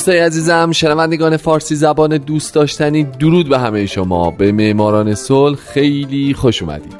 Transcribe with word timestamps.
دوستای 0.00 0.18
عزیزم 0.18 0.72
شنوندگان 0.72 1.36
فارسی 1.36 1.76
زبان 1.76 2.16
دوست 2.16 2.54
داشتنی 2.54 3.04
درود 3.04 3.48
به 3.48 3.58
همه 3.58 3.86
شما. 3.86 4.30
به 4.30 4.52
معماران 4.52 5.14
صلح 5.14 5.56
خیلی 5.56 6.34
خوش 6.34 6.62
اومدید. 6.62 6.96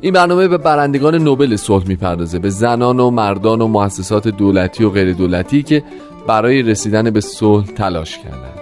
این 0.00 0.12
برنامه 0.12 0.48
به 0.48 0.58
برندگان 0.58 1.14
نوبل 1.14 1.56
صلح 1.56 1.88
می‌پردازه 1.88 2.38
به 2.38 2.50
زنان 2.50 3.00
و 3.00 3.10
مردان 3.10 3.60
و 3.60 3.68
مؤسسات 3.68 4.28
دولتی 4.28 4.84
و 4.84 4.90
غیر 4.90 5.12
دولتی 5.12 5.62
که 5.62 5.82
برای 6.26 6.62
رسیدن 6.62 7.10
به 7.10 7.20
صلح 7.20 7.66
تلاش 7.66 8.18
کردند. 8.18 8.60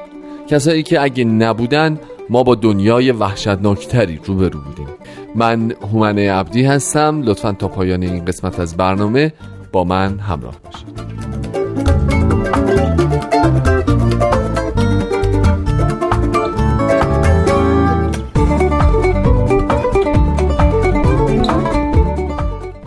کسایی 0.48 0.83
که 0.83 1.02
اگه 1.02 1.24
نبودن 1.24 2.00
ما 2.30 2.42
با 2.42 2.55
دنیای 2.55 3.12
وحشتناکتری 3.12 4.20
روبرو 4.24 4.60
بودیم. 4.60 4.88
من 5.34 5.72
هومنه 5.92 6.33
عبدی 6.33 6.64
هستم. 6.64 7.22
لطفا 7.22 7.52
تا 7.52 7.69
پایان 7.69 8.02
این 8.02 8.24
قسمت 8.24 8.61
از 8.61 8.77
برنامه 8.77 9.33
با 9.72 9.84
من 9.84 10.19
همراه 10.19 10.55
باشید. 10.64 11.23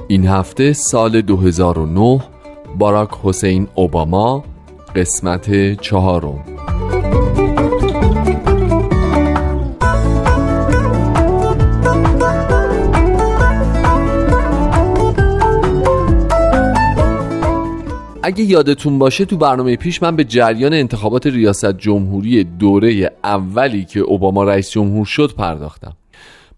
این 0.10 0.28
هفته 0.28 0.74
سال 0.74 1.22
2009 1.22 2.20
باراک 2.78 3.10
حسین 3.24 3.68
اوباما 3.76 4.44
قسمت 4.96 5.74
چهارم. 5.82 6.44
اگه 18.24 18.44
یادتون 18.44 19.00
باشه 19.00 19.26
تو 19.26 19.38
برنامه 19.38 19.76
پیش 19.76 20.04
من 20.04 20.16
به 20.16 20.24
جریان 20.24 20.74
انتخابات 20.74 21.28
ریاست 21.28 21.78
جمهوری 21.78 22.44
دوره 22.44 23.12
اولی 23.24 23.86
که 23.86 24.00
اوباما 24.00 24.44
رئیس 24.44 24.72
جمهور 24.72 25.06
شد 25.06 25.34
پرداختم. 25.38 25.94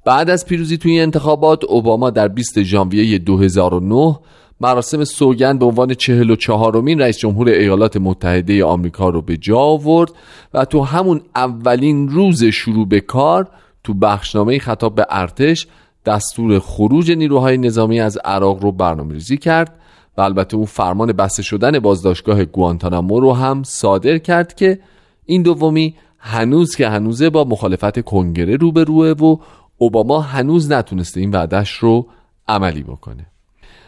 بعد 0.09 0.29
از 0.29 0.45
پیروزی 0.45 0.77
توی 0.77 0.99
انتخابات 0.99 1.63
اوباما 1.63 2.09
در 2.09 2.27
20 2.27 2.63
ژانویه 2.63 3.17
2009 3.17 4.19
مراسم 4.61 5.03
سوگند 5.03 5.59
به 5.59 5.65
عنوان 5.65 5.93
44 5.93 6.81
مین 6.81 6.99
رئیس 6.99 7.17
جمهور 7.17 7.49
ایالات 7.49 7.97
متحده 7.97 8.63
آمریکا 8.65 9.09
رو 9.09 9.21
به 9.21 9.37
جا 9.37 9.57
آورد 9.57 10.11
و 10.53 10.65
تو 10.65 10.81
همون 10.81 11.21
اولین 11.35 12.09
روز 12.09 12.43
شروع 12.43 12.87
به 12.87 12.99
کار 12.99 13.47
تو 13.83 13.93
بخشنامه 13.93 14.59
خطاب 14.59 14.95
به 14.95 15.05
ارتش 15.09 15.67
دستور 16.05 16.59
خروج 16.59 17.11
نیروهای 17.11 17.57
نظامی 17.57 17.99
از 17.99 18.17
عراق 18.17 18.63
رو 18.63 18.71
برنامه 18.71 19.13
ریزی 19.13 19.37
کرد 19.37 19.79
و 20.17 20.21
البته 20.21 20.57
اون 20.57 20.65
فرمان 20.65 21.11
بسته 21.11 21.43
شدن 21.43 21.79
بازداشتگاه 21.79 22.45
گوانتانامو 22.45 23.19
رو 23.19 23.33
هم 23.33 23.63
صادر 23.63 24.17
کرد 24.17 24.55
که 24.55 24.79
این 25.25 25.41
دومی 25.41 25.95
هنوز 26.17 26.75
که 26.75 26.89
هنوزه 26.89 27.29
با 27.29 27.43
مخالفت 27.43 27.99
کنگره 28.01 28.55
روبروه 28.55 29.07
و 29.09 29.37
اوباما 29.79 30.21
هنوز 30.21 30.71
نتونسته 30.71 31.19
این 31.19 31.31
وعدش 31.31 31.71
رو 31.71 32.07
عملی 32.47 32.83
بکنه. 32.83 33.25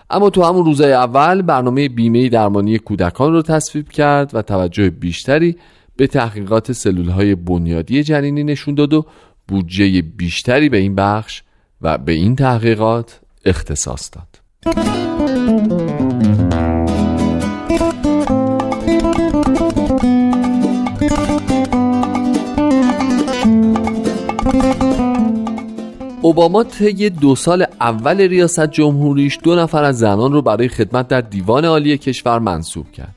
اما 0.10 0.30
تو 0.30 0.44
همون 0.44 0.66
روزهای 0.66 0.94
اول 0.94 1.42
برنامه 1.42 1.90
بیمه 1.90 2.30
درمانی 2.30 2.78
کودکان 2.78 3.34
رو 3.34 3.42
تصویب 3.42 3.90
کرد 3.90 4.36
و 4.36 4.42
توجه 4.42 4.90
بیشتری 4.90 5.58
به 5.96 6.08
تحقیقات 6.08 6.72
سلول 6.72 7.10
های 7.10 7.36
بنیادی 7.36 8.04
جنینی 8.04 8.44
نشون 8.44 8.76
داد 8.76 8.94
و 8.94 9.06
بودجه 9.48 10.02
بیشتری 10.02 10.70
به 10.70 10.78
این 10.78 10.96
بخش 10.96 11.44
و 11.82 11.98
به 11.98 12.12
این 12.12 12.36
تحقیقات 12.36 13.20
اختصاص 13.46 14.12
داد. 14.14 14.42
اوباما 26.32 26.64
طی 26.64 27.10
دو 27.10 27.36
سال 27.36 27.66
اول 27.82 28.22
ریاست 28.22 28.72
جمهوریش 28.72 29.40
دو 29.44 29.56
نفر 29.56 29.84
از 29.84 30.00
زنان 30.00 30.34
رو 30.34 30.42
برای 30.42 30.68
خدمت 30.68 31.08
در 31.08 31.22
دیوان 31.22 31.66
عالی 31.66 31.98
کشور 31.98 32.40
منصوب 32.40 32.92
کرد. 32.92 33.16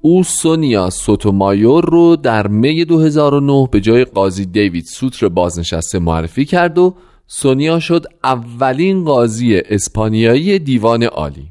او 0.00 0.24
سونیا 0.24 0.90
سوتومایور 0.90 1.84
رو 1.84 2.16
در 2.16 2.46
می 2.46 2.84
2009 2.84 3.68
به 3.70 3.80
جای 3.80 4.04
قاضی 4.04 4.46
دیوید 4.46 4.84
سوتر 4.84 5.28
بازنشسته 5.28 5.98
معرفی 5.98 6.44
کرد 6.44 6.78
و 6.78 6.94
سونیا 7.26 7.78
شد 7.80 8.06
اولین 8.24 9.04
قاضی 9.04 9.56
اسپانیایی 9.56 10.58
دیوان 10.58 11.02
عالی. 11.02 11.48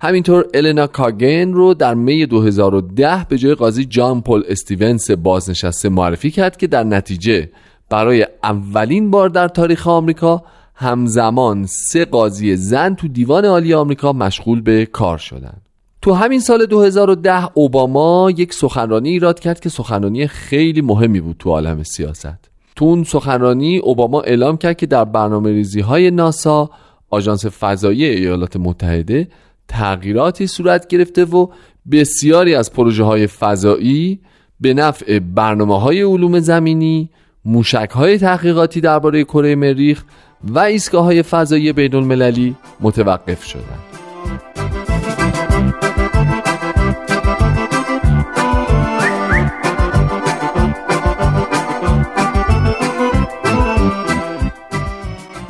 همینطور 0.00 0.46
النا 0.54 0.86
کاگن 0.86 1.52
رو 1.52 1.74
در 1.74 1.94
می 1.94 2.26
2010 2.26 3.26
به 3.28 3.38
جای 3.38 3.54
قاضی 3.54 3.84
جان 3.84 4.20
پل 4.20 4.42
استیونس 4.48 5.10
بازنشسته 5.10 5.88
معرفی 5.88 6.30
کرد 6.30 6.56
که 6.56 6.66
در 6.66 6.84
نتیجه 6.84 7.48
برای 7.90 8.26
اولین 8.42 9.10
بار 9.10 9.28
در 9.28 9.48
تاریخ 9.48 9.88
آمریکا 9.88 10.42
همزمان 10.74 11.66
سه 11.66 12.04
قاضی 12.04 12.56
زن 12.56 12.94
تو 12.94 13.08
دیوان 13.08 13.44
عالی 13.44 13.74
آمریکا 13.74 14.12
مشغول 14.12 14.60
به 14.60 14.86
کار 14.86 15.18
شدند. 15.18 15.62
تو 16.02 16.12
همین 16.12 16.40
سال 16.40 16.66
2010 16.66 17.48
اوباما 17.54 18.30
یک 18.30 18.54
سخنرانی 18.54 19.08
ایراد 19.08 19.40
کرد 19.40 19.60
که 19.60 19.68
سخنرانی 19.68 20.26
خیلی 20.26 20.80
مهمی 20.80 21.20
بود 21.20 21.36
تو 21.38 21.50
عالم 21.50 21.82
سیاست. 21.82 22.50
تو 22.76 22.84
اون 22.84 23.04
سخنرانی 23.04 23.78
اوباما 23.78 24.20
اعلام 24.20 24.56
کرد 24.56 24.76
که 24.76 24.86
در 24.86 25.04
برنامه 25.04 25.50
ریزی 25.50 25.80
های 25.80 26.10
ناسا 26.10 26.70
آژانس 27.10 27.46
فضایی 27.46 28.04
ایالات 28.04 28.56
متحده 28.56 29.28
تغییراتی 29.68 30.46
صورت 30.46 30.86
گرفته 30.86 31.24
و 31.24 31.46
بسیاری 31.90 32.54
از 32.54 32.72
پروژه 32.72 33.04
های 33.04 33.26
فضایی 33.26 34.20
به 34.60 34.74
نفع 34.74 35.18
برنامه 35.18 35.80
های 35.80 36.02
علوم 36.02 36.40
زمینی 36.40 37.10
موشک 37.48 37.90
های 37.90 38.18
تحقیقاتی 38.18 38.80
درباره 38.80 39.24
کره 39.24 39.54
مریخ 39.54 40.04
و 40.44 40.58
ایستگاه 40.58 41.04
های 41.04 41.22
فضایی 41.22 41.72
بین 41.72 41.94
المللی 41.94 42.56
متوقف 42.80 43.44
شدند. 43.44 43.82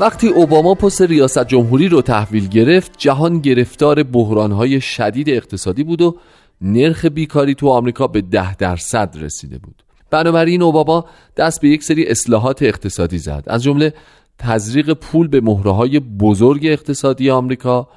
وقتی 0.00 0.28
اوباما 0.28 0.74
پست 0.74 1.02
ریاست 1.02 1.46
جمهوری 1.46 1.88
رو 1.88 2.02
تحویل 2.02 2.48
گرفت 2.48 2.92
جهان 2.98 3.38
گرفتار 3.38 4.02
بحرانهای 4.02 4.80
شدید 4.80 5.30
اقتصادی 5.30 5.84
بود 5.84 6.02
و 6.02 6.16
نرخ 6.60 7.04
بیکاری 7.04 7.54
تو 7.54 7.68
آمریکا 7.68 8.06
به 8.06 8.20
ده 8.20 8.56
درصد 8.56 9.14
رسیده 9.20 9.58
بود 9.58 9.87
بنابراین 10.10 10.62
اوباما 10.62 11.04
دست 11.36 11.60
به 11.60 11.68
یک 11.68 11.82
سری 11.82 12.06
اصلاحات 12.06 12.62
اقتصادی 12.62 13.18
زد 13.18 13.44
از 13.46 13.62
جمله 13.62 13.94
تزریق 14.38 14.92
پول 14.92 15.28
به 15.28 15.40
مهره 15.40 15.70
های 15.70 16.00
بزرگ 16.00 16.66
اقتصادی 16.66 17.30
آمریکا 17.30 17.88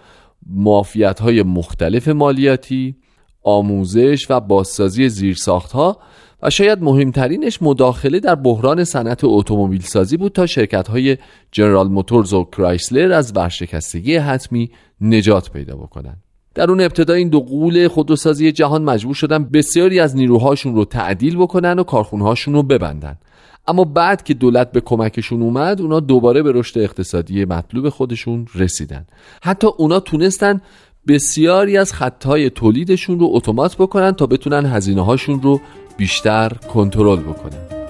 معافیت 0.50 1.20
های 1.20 1.44
مختلف 1.44 2.08
مالیاتی 2.08 2.96
آموزش 3.44 4.28
و 4.30 4.40
بازسازی 4.40 5.10
زیرساختها 5.10 5.98
و 6.42 6.50
شاید 6.50 6.84
مهمترینش 6.84 7.62
مداخله 7.62 8.20
در 8.20 8.36
بحران 8.36 8.84
صنعت 8.84 9.20
اتومبیل 9.24 9.82
سازی 9.82 10.18
بود 10.18 10.32
تا 10.32 10.46
شرکت 10.46 10.88
های 10.88 11.18
جنرال 11.52 11.88
موتورز 11.88 12.34
و 12.34 12.44
کرایسلر 12.44 13.12
از 13.12 13.34
ورشکستگی 13.36 14.16
حتمی 14.16 14.72
نجات 15.02 15.52
پیدا 15.52 15.76
بکنند. 15.76 16.24
در 16.56 16.70
اون 16.70 16.82
ابتدا 16.82 17.14
این 17.14 17.30
دو 17.30 17.40
قول 17.40 17.88
خودروسازی 17.88 18.52
جهان 18.52 18.84
مجبور 18.84 19.16
شدن 19.16 19.44
بسیاری 19.44 20.00
از 20.00 20.16
نیروهاشون 20.16 20.76
رو 20.76 20.86
تعدیل 20.86 21.38
بکنن 21.38 21.80
و 21.80 21.84
کارخونهاشون 21.84 22.54
رو 22.54 22.64
ببندن. 22.64 23.18
اما 23.68 23.84
بعد 23.84 24.24
که 24.24 24.34
دولت 24.34 24.72
به 24.72 24.82
کمکشون 24.82 25.42
اومد 25.42 25.82
اونا 25.82 26.00
دوباره 26.00 26.44
به 26.44 26.52
رشد 26.52 26.80
اقتصادی 26.80 27.46
مطلوب 27.46 27.90
خودشون 27.90 28.48
رسیدن. 28.56 29.06
حتی 29.44 29.68
اونا 29.78 30.00
تونستن 30.00 30.62
بسیاری 31.08 31.78
از 31.78 31.94
خطهای 31.94 32.50
تولیدشون 32.50 33.20
رو 33.20 33.30
اتومات 33.32 33.76
بکنن 33.76 34.12
تا 34.12 34.26
بتونن 34.26 34.66
هزینه 34.66 35.06
هاشون 35.06 35.42
رو 35.42 35.62
بیشتر 35.98 36.50
کنترل 36.50 37.20
بکنن. 37.20 37.81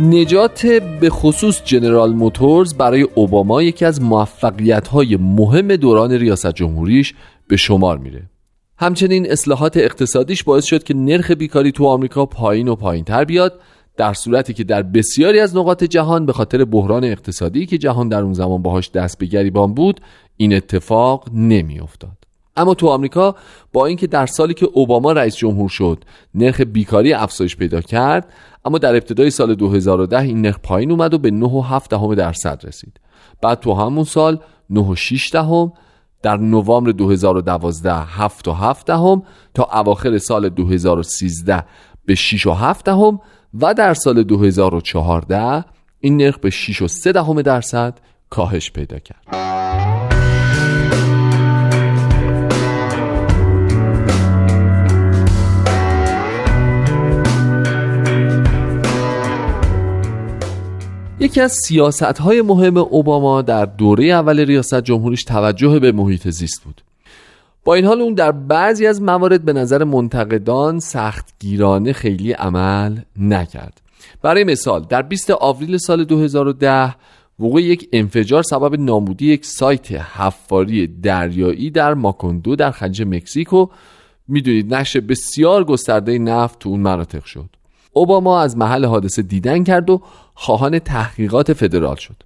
نجات 0.00 0.66
به 1.00 1.10
خصوص 1.10 1.62
جنرال 1.64 2.12
موتورز 2.12 2.74
برای 2.74 3.02
اوباما 3.02 3.62
یکی 3.62 3.84
از 3.84 4.02
موفقیت 4.02 4.88
های 4.88 5.16
مهم 5.16 5.76
دوران 5.76 6.12
ریاست 6.12 6.52
جمهوریش 6.52 7.14
به 7.48 7.56
شمار 7.56 7.98
میره. 7.98 8.22
همچنین 8.76 9.30
اصلاحات 9.30 9.76
اقتصادیش 9.76 10.44
باعث 10.44 10.64
شد 10.64 10.82
که 10.82 10.94
نرخ 10.94 11.30
بیکاری 11.30 11.72
تو 11.72 11.86
آمریکا 11.86 12.26
پایین 12.26 12.68
و 12.68 12.74
پایین 12.74 13.04
تر 13.04 13.24
بیاد 13.24 13.60
در 13.96 14.12
صورتی 14.12 14.54
که 14.54 14.64
در 14.64 14.82
بسیاری 14.82 15.40
از 15.40 15.56
نقاط 15.56 15.84
جهان 15.84 16.26
به 16.26 16.32
خاطر 16.32 16.64
بحران 16.64 17.04
اقتصادی 17.04 17.66
که 17.66 17.78
جهان 17.78 18.08
در 18.08 18.22
اون 18.22 18.32
زمان 18.32 18.62
باهاش 18.62 18.90
دست 18.90 19.18
به 19.18 19.26
گریبان 19.26 19.74
بود 19.74 20.00
این 20.36 20.52
اتفاق 20.52 21.28
نمیافتاد. 21.34 22.27
اما 22.58 22.74
تو 22.74 22.88
آمریکا 22.88 23.34
با 23.72 23.86
اینکه 23.86 24.06
در 24.06 24.26
سالی 24.26 24.54
که 24.54 24.68
اوباما 24.72 25.12
رئیس 25.12 25.36
جمهور 25.36 25.68
شد 25.68 26.04
نرخ 26.34 26.60
بیکاری 26.60 27.12
افزایش 27.12 27.56
پیدا 27.56 27.80
کرد 27.80 28.32
اما 28.64 28.78
در 28.78 28.94
ابتدای 28.94 29.30
سال 29.30 29.54
2010 29.54 30.18
این 30.18 30.42
نرخ 30.42 30.58
پایین 30.62 30.90
اومد 30.90 31.14
و 31.14 31.18
به 31.18 31.30
9.7 31.30 31.88
دهم 31.88 32.14
درصد 32.14 32.66
رسید 32.66 33.00
بعد 33.42 33.60
تو 33.60 33.74
همون 33.74 34.04
سال 34.04 34.38
9.6 34.72 35.30
دهم 35.32 35.72
در 36.22 36.36
نوامبر 36.36 36.90
2012 36.90 37.94
7 37.94 38.48
و 38.48 38.52
7 38.52 38.86
دهم 38.86 39.22
تا 39.54 39.68
اواخر 39.72 40.18
سال 40.18 40.48
2013 40.48 41.64
به 42.04 42.14
6 42.14 42.46
و 42.46 42.52
7 42.52 42.84
دهم 42.84 43.20
و 43.60 43.74
در 43.74 43.94
سال 43.94 44.22
2014 44.22 45.64
این 46.00 46.16
نرخ 46.16 46.38
به 46.38 46.50
6 46.50 46.82
و 46.82 46.88
3 46.88 47.12
دهم 47.12 47.42
درصد 47.42 47.98
کاهش 48.30 48.70
پیدا 48.70 48.98
کرد. 48.98 49.47
یکی 61.28 61.40
از 61.40 61.52
سیاست 61.52 62.02
های 62.02 62.42
مهم 62.42 62.76
اوباما 62.76 63.42
در 63.42 63.64
دوره 63.64 64.04
اول 64.04 64.40
ریاست 64.40 64.80
جمهوریش 64.80 65.24
توجه 65.24 65.78
به 65.78 65.92
محیط 65.92 66.28
زیست 66.28 66.62
بود. 66.64 66.82
با 67.64 67.74
این 67.74 67.84
حال 67.84 68.00
اون 68.00 68.14
در 68.14 68.32
بعضی 68.32 68.86
از 68.86 69.02
موارد 69.02 69.44
به 69.44 69.52
نظر 69.52 69.84
منتقدان 69.84 70.80
سختگیرانه 70.80 71.92
خیلی 71.92 72.32
عمل 72.32 72.98
نکرد. 73.18 73.80
برای 74.22 74.44
مثال 74.44 74.86
در 74.88 75.02
20 75.02 75.30
آوریل 75.30 75.76
سال 75.76 76.04
2010 76.04 76.94
وقوع 77.38 77.62
یک 77.62 77.88
انفجار 77.92 78.42
سبب 78.42 78.80
نامودی 78.80 79.32
یک 79.32 79.46
سایت 79.46 79.92
حفاری 79.92 80.86
دریایی 80.86 81.70
در 81.70 81.94
ماکوندو 81.94 82.56
در 82.56 82.70
خلیج 82.70 83.02
مکزیکو. 83.02 83.66
می‌دونید 84.28 84.74
نشر 84.74 85.00
بسیار 85.00 85.64
گسترده 85.64 86.18
نفت 86.18 86.58
تو 86.58 86.68
اون 86.68 86.80
مناطق 86.80 87.24
شد. 87.24 87.57
اوباما 87.92 88.40
از 88.40 88.56
محل 88.56 88.84
حادثه 88.84 89.22
دیدن 89.22 89.64
کرد 89.64 89.90
و 89.90 90.02
خواهان 90.34 90.78
تحقیقات 90.78 91.52
فدرال 91.52 91.96
شد. 91.96 92.16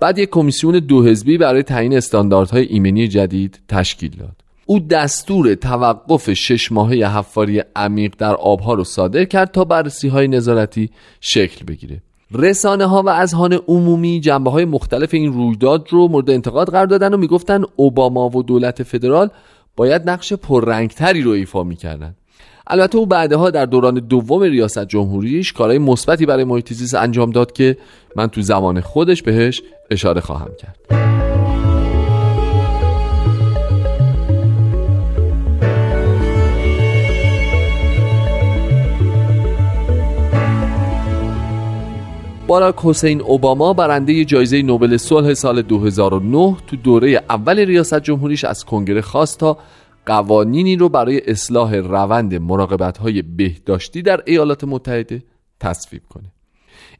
بعد 0.00 0.18
یک 0.18 0.30
کمیسیون 0.30 0.78
دو 0.78 1.04
حزبی 1.04 1.38
برای 1.38 1.62
تعیین 1.62 1.96
استانداردهای 1.96 2.64
ایمنی 2.64 3.08
جدید 3.08 3.60
تشکیل 3.68 4.16
داد. 4.16 4.36
او 4.66 4.78
دستور 4.78 5.54
توقف 5.54 6.32
شش 6.32 6.72
ماهه 6.72 7.18
حفاری 7.18 7.62
عمیق 7.76 8.14
در 8.18 8.34
آبها 8.34 8.74
رو 8.74 8.84
صادر 8.84 9.24
کرد 9.24 9.50
تا 9.50 9.64
بررسی 9.64 10.08
های 10.08 10.28
نظارتی 10.28 10.90
شکل 11.20 11.64
بگیره. 11.64 12.02
رسانه 12.32 12.86
ها 12.86 13.02
و 13.02 13.08
اذهان 13.08 13.52
عمومی 13.52 14.20
جنبه 14.20 14.50
های 14.50 14.64
مختلف 14.64 15.14
این 15.14 15.32
رویداد 15.32 15.86
رو 15.90 16.08
مورد 16.08 16.30
انتقاد 16.30 16.70
قرار 16.70 16.86
دادن 16.86 17.14
و 17.14 17.16
می‌گفتن 17.16 17.62
اوباما 17.76 18.28
و 18.28 18.42
دولت 18.42 18.82
فدرال 18.82 19.30
باید 19.76 20.10
نقش 20.10 20.32
پررنگتری 20.32 21.22
رو 21.22 21.30
ایفا 21.30 21.62
می‌کردن. 21.62 22.14
البته 22.66 22.98
او 22.98 23.06
بعدها 23.06 23.50
در 23.50 23.66
دوران 23.66 23.94
دوم 23.94 24.42
ریاست 24.42 24.84
جمهوریش 24.84 25.52
کارهای 25.52 25.78
مثبتی 25.78 26.26
برای 26.26 26.44
محیط 26.44 26.72
زیست 26.72 26.94
انجام 26.94 27.30
داد 27.30 27.52
که 27.52 27.76
من 28.16 28.26
تو 28.26 28.42
زمان 28.42 28.80
خودش 28.80 29.22
بهش 29.22 29.62
اشاره 29.90 30.20
خواهم 30.20 30.50
کرد. 30.58 31.04
باراک 42.46 42.74
حسین 42.82 43.20
اوباما 43.20 43.72
برنده 43.72 44.24
جایزه 44.24 44.62
نوبل 44.62 44.96
صلح 44.96 45.34
سال 45.34 45.62
2009 45.62 46.56
تو 46.66 46.76
دوره 46.76 47.22
اول 47.30 47.58
ریاست 47.58 48.00
جمهوریش 48.00 48.44
از 48.44 48.64
کنگره 48.64 49.00
خواست 49.00 49.38
تا 49.38 49.58
قوانینی 50.06 50.76
رو 50.76 50.88
برای 50.88 51.30
اصلاح 51.30 51.74
روند 51.74 52.34
مراقبت 52.34 52.98
های 52.98 53.22
بهداشتی 53.22 54.02
در 54.02 54.22
ایالات 54.26 54.64
متحده 54.64 55.22
تصویب 55.60 56.02
کنه. 56.08 56.32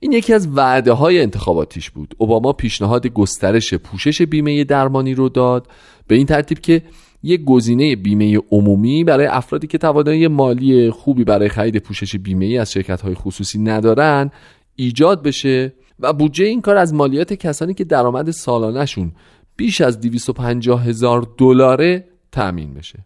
این 0.00 0.12
یکی 0.12 0.32
از 0.32 0.48
وعده 0.48 0.92
های 0.92 1.22
انتخاباتیش 1.22 1.90
بود. 1.90 2.14
اوباما 2.18 2.52
پیشنهاد 2.52 3.06
گسترش 3.06 3.74
پوشش 3.74 4.22
بیمه 4.22 4.64
درمانی 4.64 5.14
رو 5.14 5.28
داد 5.28 5.68
به 6.06 6.14
این 6.14 6.26
ترتیب 6.26 6.58
که 6.58 6.82
یک 7.22 7.44
گزینه 7.44 7.96
بیمه 7.96 8.38
عمومی 8.50 9.04
برای 9.04 9.26
افرادی 9.26 9.66
که 9.66 9.78
توانایی 9.78 10.28
مالی 10.28 10.90
خوبی 10.90 11.24
برای 11.24 11.48
خرید 11.48 11.78
پوشش 11.78 12.16
بیمه 12.16 12.58
از 12.60 12.72
شرکت 12.72 13.00
های 13.00 13.14
خصوصی 13.14 13.58
ندارن 13.58 14.30
ایجاد 14.76 15.22
بشه 15.22 15.72
و 16.00 16.12
بودجه 16.12 16.44
این 16.44 16.60
کار 16.60 16.76
از 16.76 16.94
مالیات 16.94 17.32
کسانی 17.32 17.74
که 17.74 17.84
درآمد 17.84 18.30
سالانهشون 18.30 19.12
بیش 19.56 19.80
از 19.80 20.00
250 20.00 20.84
هزار 20.84 21.26
دلاره 21.38 22.04
تأمین 22.34 22.74
بشه. 22.74 22.98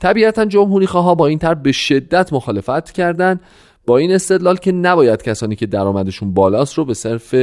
طبیعتا 0.00 0.44
جمهوری 0.44 0.86
خواه 0.86 1.16
با 1.16 1.26
این 1.26 1.38
طرح 1.38 1.54
به 1.54 1.72
شدت 1.72 2.32
مخالفت 2.32 2.92
کردند 2.92 3.40
با 3.86 3.98
این 3.98 4.12
استدلال 4.12 4.56
که 4.56 4.72
نباید 4.72 5.22
کسانی 5.22 5.56
که 5.56 5.66
درآمدشون 5.66 6.34
بالاست 6.34 6.78
رو 6.78 6.84
به 6.84 6.94
صرف 6.94 7.34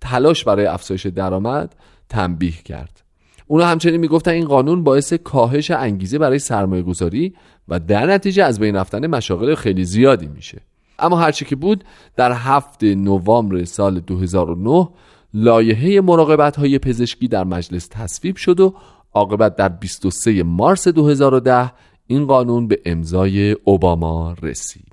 تلاش 0.00 0.44
برای 0.44 0.66
افزایش 0.66 1.06
درآمد 1.06 1.74
تنبیه 2.08 2.62
کرد. 2.64 3.02
اونا 3.46 3.66
همچنین 3.66 3.96
می‌گفتن 3.96 4.30
این 4.30 4.44
قانون 4.44 4.84
باعث 4.84 5.12
کاهش 5.12 5.70
انگیزه 5.70 6.18
برای 6.18 6.38
سرمایه 6.38 6.82
گذاری 6.82 7.34
و 7.68 7.80
در 7.80 8.06
نتیجه 8.06 8.44
از 8.44 8.60
بین 8.60 8.76
رفتن 8.76 9.06
مشاغل 9.06 9.54
خیلی 9.54 9.84
زیادی 9.84 10.26
میشه. 10.26 10.60
اما 10.98 11.16
هرچی 11.16 11.44
که 11.44 11.56
بود 11.56 11.84
در 12.16 12.32
هفت 12.32 12.84
نوامبر 12.84 13.64
سال 13.64 14.00
2009 14.00 14.88
لایحه 15.34 16.00
مراقبت 16.00 16.56
های 16.56 16.78
پزشکی 16.78 17.28
در 17.28 17.44
مجلس 17.44 17.88
تصویب 17.90 18.36
شد 18.36 18.60
و 18.60 18.74
عاقبت 19.16 19.56
در 19.56 19.68
23 19.68 20.42
مارس 20.42 20.88
2010 20.88 21.72
این 22.06 22.26
قانون 22.26 22.68
به 22.68 22.80
امضای 22.84 23.52
اوباما 23.52 24.34
رسید. 24.42 24.92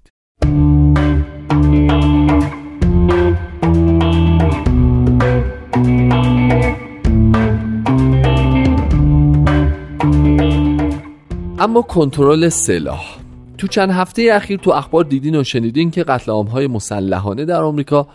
اما 11.59 11.81
کنترل 11.81 12.49
سلاح. 12.49 13.17
تو 13.57 13.67
چند 13.67 13.91
هفته 13.91 14.29
اخیر 14.33 14.59
تو 14.59 14.71
اخبار 14.71 15.03
دیدین 15.03 15.35
و 15.35 15.43
شنیدین 15.43 15.91
که 15.91 16.03
قتل 16.03 16.31
های 16.31 16.67
مسلحانه 16.67 17.45
در 17.45 17.61
آمریکا 17.61 18.07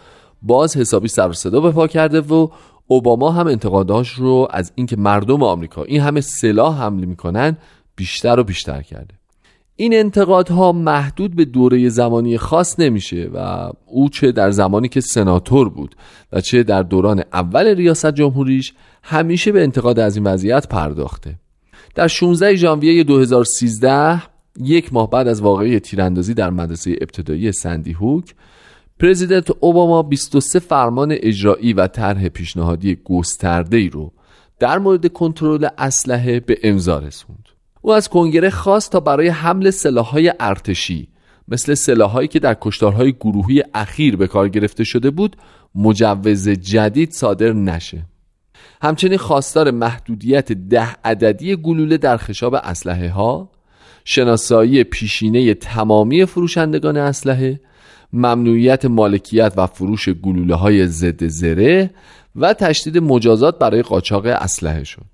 باز 0.43 0.77
حسابی 0.77 1.09
سر 1.09 1.33
صدا 1.33 1.61
به 1.61 1.71
پا 1.71 1.87
کرده 1.87 2.21
و 2.21 2.49
اوباما 2.91 3.31
هم 3.31 3.47
انتقاداش 3.47 4.13
رو 4.13 4.49
از 4.51 4.73
اینکه 4.75 4.97
مردم 4.97 5.43
آمریکا 5.43 5.83
این 5.83 6.01
همه 6.01 6.21
سلاح 6.21 6.83
حمله 6.83 7.07
می‌کنن 7.07 7.57
بیشتر 7.97 8.41
و 8.41 8.45
بیشتر 8.45 8.83
کرده. 8.83 9.15
این 9.77 9.95
انتقادها 9.95 10.73
محدود 10.73 11.37
به 11.37 11.45
دوره 11.45 11.89
زمانی 11.89 12.39
خاص 12.39 12.81
نمیشه 12.81 13.31
و 13.35 13.71
او 13.87 14.09
چه 14.09 14.33
در 14.33 14.51
زمانی 14.51 14.89
که 14.89 15.01
سناتور 15.01 15.69
بود 15.69 15.95
و 16.33 16.41
چه 16.41 16.63
در 16.63 16.83
دوران 16.83 17.23
اول 17.33 17.67
ریاست 17.67 18.13
جمهوریش 18.13 18.75
همیشه 19.03 19.53
به 19.53 19.63
انتقاد 19.63 19.99
از 19.99 20.17
این 20.17 20.27
وضعیت 20.27 20.69
پرداخته. 20.69 21.35
در 21.95 22.09
16 22.09 22.57
ژانویه 22.57 23.05
2013 23.05 24.23
یک 24.61 24.93
ماه 24.93 25.11
بعد 25.11 25.29
از 25.29 25.41
واقعی 25.41 25.81
تیراندازی 25.81 26.35
در 26.35 26.51
مدرسه 26.51 26.91
ابتدایی 27.01 27.53
سندی 27.53 27.93
هوک 27.93 28.35
پرزیدنت 29.01 29.51
اوباما 29.61 30.03
23 30.03 30.59
فرمان 30.59 31.09
اجرایی 31.13 31.73
و 31.73 31.87
طرح 31.87 32.29
پیشنهادی 32.29 32.99
گسترده 33.05 33.77
ای 33.77 33.89
رو 33.89 34.13
در 34.59 34.79
مورد 34.79 35.13
کنترل 35.13 35.69
اسلحه 35.79 36.41
به 36.41 36.59
امضا 36.63 36.99
رسوند. 36.99 37.45
او 37.83 37.93
از 37.93 38.09
کنگره 38.09 38.51
خواست 38.51 38.93
تا 38.93 39.01
برای 39.01 39.29
حمل 39.29 39.71
سلاح‌های 39.71 40.33
ارتشی 40.41 41.09
مثل 41.49 41.75
سلاحهایی 41.75 42.29
که 42.29 42.39
در 42.39 42.57
کشتارهای 42.61 43.13
گروهی 43.13 43.63
اخیر 43.75 44.17
به 44.17 44.27
کار 44.27 44.49
گرفته 44.49 44.85
شده 44.85 45.11
بود 45.11 45.37
مجوز 45.75 46.49
جدید 46.49 47.13
صادر 47.13 47.53
نشه. 47.53 48.07
همچنین 48.83 49.19
خواستار 49.19 49.71
محدودیت 49.71 50.53
ده 50.53 50.97
عددی 51.05 51.57
گلوله 51.57 51.97
در 51.97 52.17
خشاب 52.17 52.55
اسلحه 52.55 53.11
ها، 53.11 53.51
شناسایی 54.05 54.85
پیشینه 54.85 55.55
تمامی 55.55 56.25
فروشندگان 56.25 56.97
اسلحه 56.97 57.61
ممنوعیت 58.13 58.85
مالکیت 58.85 59.53
و 59.57 59.67
فروش 59.67 60.09
گلوله 60.09 60.55
های 60.55 60.87
ضد 60.87 61.27
زره 61.27 61.91
و 62.37 62.55
تشدید 62.55 62.99
مجازات 62.99 63.59
برای 63.59 63.83
قاچاق 63.83 64.27
اسلحه 64.27 64.85
شد. 64.85 65.05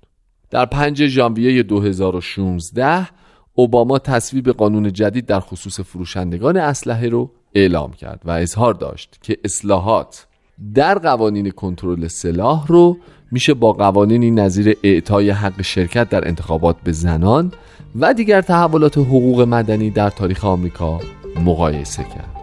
در 0.49 0.65
5 0.65 1.05
ژانویه 1.05 1.63
2016 1.63 3.07
اوباما 3.53 3.99
تصویب 3.99 4.49
قانون 4.49 4.93
جدید 4.93 5.25
در 5.25 5.39
خصوص 5.39 5.79
فروشندگان 5.79 6.57
اسلحه 6.57 7.09
رو 7.09 7.31
اعلام 7.55 7.93
کرد 7.93 8.21
و 8.25 8.31
اظهار 8.31 8.73
داشت 8.73 9.19
که 9.21 9.37
اصلاحات 9.43 10.27
در 10.75 10.99
قوانین 10.99 11.51
کنترل 11.51 12.07
سلاح 12.07 12.67
رو 12.67 12.97
میشه 13.31 13.53
با 13.53 13.73
قوانینی 13.73 14.31
نظیر 14.31 14.77
اعطای 14.83 15.29
حق 15.29 15.61
شرکت 15.61 16.09
در 16.09 16.27
انتخابات 16.27 16.75
به 16.83 16.91
زنان 16.91 17.51
و 17.99 18.13
دیگر 18.13 18.41
تحولات 18.41 18.97
حقوق 18.97 19.41
مدنی 19.41 19.89
در 19.89 20.09
تاریخ 20.09 20.45
آمریکا 20.45 20.99
مقایسه 21.45 22.03
کرد. 22.03 22.34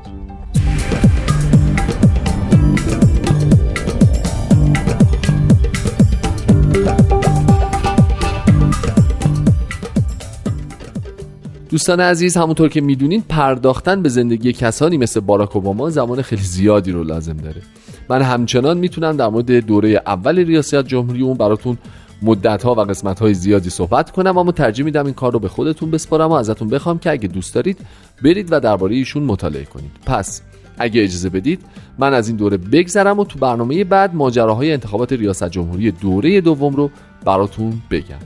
دوستان 11.70 12.00
عزیز 12.00 12.36
همونطور 12.36 12.68
که 12.68 12.80
می‌دونین 12.80 13.22
پرداختن 13.28 14.02
به 14.02 14.08
زندگی 14.08 14.52
کسانی 14.52 14.98
مثل 14.98 15.20
باراک 15.20 15.56
اوباما 15.56 15.90
زمان 15.90 16.22
خیلی 16.22 16.42
زیادی 16.42 16.92
رو 16.92 17.04
لازم 17.04 17.36
داره. 17.36 17.62
من 18.08 18.22
همچنان 18.22 18.78
می‌تونم 18.78 19.16
در 19.16 19.28
مورد 19.28 19.52
دوره 19.52 20.02
اول 20.06 20.38
ریاست 20.38 20.82
جمهوری 20.82 21.22
اون 21.22 21.36
براتون 21.36 21.78
مدت 22.22 22.62
ها 22.62 22.74
و 22.74 22.80
قسمت 22.80 23.20
های 23.20 23.34
زیادی 23.34 23.70
صحبت 23.70 24.10
کنم 24.10 24.38
اما 24.38 24.52
ترجیح 24.52 24.84
میدم 24.84 25.04
این 25.04 25.14
کار 25.14 25.32
رو 25.32 25.38
به 25.38 25.48
خودتون 25.48 25.90
بسپارم 25.90 26.28
و 26.28 26.32
ازتون 26.32 26.68
بخوام 26.68 26.98
که 26.98 27.10
اگه 27.10 27.28
دوست 27.28 27.54
دارید 27.54 27.78
برید 28.24 28.48
و 28.52 28.60
درباره 28.60 28.96
ایشون 28.96 29.22
مطالعه 29.22 29.64
کنید. 29.64 29.90
پس 30.06 30.42
اگه 30.82 31.04
اجازه 31.04 31.28
بدید 31.28 31.60
من 31.98 32.14
از 32.14 32.28
این 32.28 32.36
دوره 32.36 32.56
بگذرم 32.56 33.18
و 33.18 33.24
تو 33.24 33.38
برنامه 33.38 33.84
بعد 33.84 34.14
ماجراهای 34.14 34.72
انتخابات 34.72 35.12
ریاست 35.12 35.48
جمهوری 35.48 35.90
دوره 35.90 36.40
دوم 36.40 36.76
رو 36.76 36.90
براتون 37.24 37.82
بگم. 37.90 38.22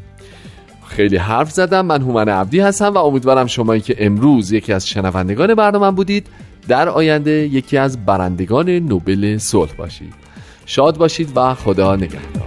خیلی 0.86 1.16
حرف 1.16 1.50
زدم 1.50 1.86
من 1.86 2.02
هومن 2.02 2.28
عبدی 2.28 2.60
هستم 2.60 2.94
و 2.94 2.98
امیدوارم 2.98 3.46
شمایی 3.46 3.80
که 3.80 3.96
امروز 3.98 4.52
یکی 4.52 4.72
از 4.72 4.88
شنوندگان 4.88 5.54
برنامه 5.54 5.90
بودید. 5.90 6.26
در 6.68 6.88
آینده 6.88 7.30
یکی 7.30 7.76
از 7.76 8.04
برندگان 8.06 8.70
نوبل 8.70 9.38
صلح 9.38 9.72
باشید. 9.72 10.14
شاد 10.66 10.96
باشید 10.96 11.32
و 11.36 11.54
خدا 11.54 11.96
نگهدار. 11.96 12.45